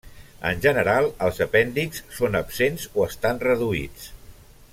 En 0.51 0.61
general, 0.65 1.09
els 1.27 1.41
apèndixs 1.47 2.03
són 2.21 2.39
absents 2.41 2.89
o 3.03 3.07
estan 3.13 3.45
reduïts. 3.49 4.11